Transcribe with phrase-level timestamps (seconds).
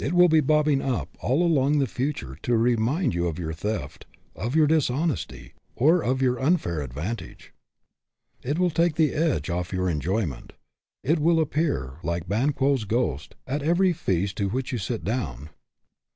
[0.00, 2.92] It will be bobbing up all along the future to 232 SUCCESS WITH A FLAW
[2.92, 7.52] remind you of your theft, of your dishonesty, or of your unfair advantage.
[8.42, 10.54] It will take the edge off your enjoyment.
[11.04, 15.50] It will appear, like Banquo's ghost, at every feast to which you sit down.